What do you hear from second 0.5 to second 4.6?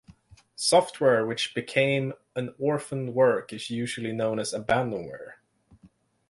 Software which became an orphaned work is usually known as